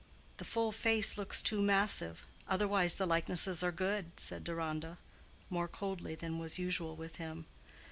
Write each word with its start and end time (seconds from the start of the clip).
"The 0.37 0.45
full 0.45 0.71
face 0.71 1.15
looks 1.15 1.43
too 1.43 1.61
massive; 1.61 2.23
otherwise 2.47 2.95
the 2.95 3.05
likenesses 3.05 3.61
are 3.61 3.71
good," 3.71 4.19
said 4.19 4.43
Deronda, 4.43 4.97
more 5.47 5.67
coldly 5.67 6.15
than 6.15 6.39
was 6.39 6.57
usual 6.57 6.95
with 6.95 7.17
him. 7.17 7.45